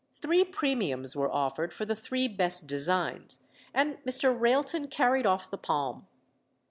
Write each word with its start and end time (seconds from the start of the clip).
Three 0.19 0.43
premiums 0.43 1.15
were 1.15 1.31
offered 1.31 1.71
for 1.71 1.85
the 1.85 1.95
three 1.95 2.27
best 2.27 2.65
designs, 2.65 3.43
and 3.71 3.99
Mr. 4.03 4.35
Railton 4.35 4.87
carried 4.87 5.27
off 5.27 5.51
the 5.51 5.59
palm. 5.59 6.07